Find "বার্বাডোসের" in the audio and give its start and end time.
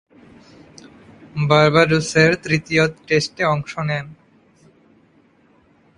1.49-2.31